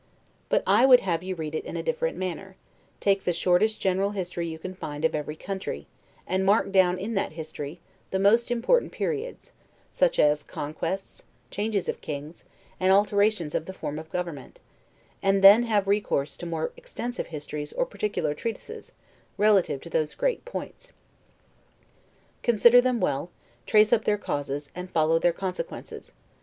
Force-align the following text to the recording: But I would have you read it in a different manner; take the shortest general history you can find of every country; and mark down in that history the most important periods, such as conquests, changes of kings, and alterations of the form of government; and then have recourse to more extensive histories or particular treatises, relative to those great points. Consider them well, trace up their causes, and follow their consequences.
But 0.49 0.63
I 0.65 0.83
would 0.87 1.01
have 1.01 1.21
you 1.21 1.35
read 1.35 1.53
it 1.53 1.63
in 1.63 1.77
a 1.77 1.83
different 1.83 2.17
manner; 2.17 2.55
take 2.99 3.23
the 3.23 3.31
shortest 3.31 3.79
general 3.79 4.09
history 4.17 4.47
you 4.47 4.57
can 4.57 4.73
find 4.73 5.05
of 5.05 5.13
every 5.13 5.35
country; 5.35 5.85
and 6.25 6.43
mark 6.43 6.71
down 6.71 6.97
in 6.97 7.13
that 7.13 7.33
history 7.33 7.79
the 8.09 8.17
most 8.17 8.49
important 8.49 8.91
periods, 8.93 9.51
such 9.91 10.17
as 10.17 10.41
conquests, 10.41 11.25
changes 11.51 11.87
of 11.87 12.01
kings, 12.01 12.43
and 12.79 12.91
alterations 12.91 13.53
of 13.53 13.67
the 13.67 13.73
form 13.75 13.99
of 13.99 14.09
government; 14.09 14.59
and 15.21 15.43
then 15.43 15.61
have 15.65 15.87
recourse 15.87 16.35
to 16.37 16.47
more 16.47 16.71
extensive 16.75 17.27
histories 17.27 17.71
or 17.71 17.85
particular 17.85 18.33
treatises, 18.33 18.93
relative 19.37 19.79
to 19.81 19.89
those 19.91 20.15
great 20.15 20.43
points. 20.45 20.93
Consider 22.41 22.81
them 22.81 22.99
well, 22.99 23.29
trace 23.67 23.93
up 23.93 24.05
their 24.05 24.17
causes, 24.17 24.71
and 24.73 24.89
follow 24.89 25.19
their 25.19 25.31
consequences. 25.31 26.13